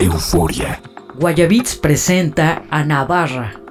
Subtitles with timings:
[0.00, 0.80] Euforia.
[1.14, 3.63] Guayabits presenta a Navarra.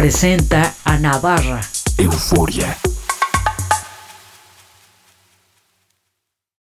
[0.00, 0.69] Presenta.